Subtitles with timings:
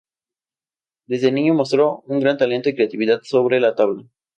[1.05, 4.03] Desde niño mostró un gran talento y creatividad sobre la tabla.